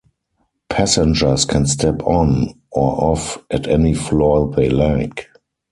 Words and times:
Passengers 0.67 1.45
can 1.45 1.67
step 1.67 2.01
on 2.07 2.59
or 2.71 2.91
off 3.11 3.37
at 3.51 3.67
any 3.67 3.93
floor 3.93 4.49
they 4.51 4.67
like. 4.67 5.29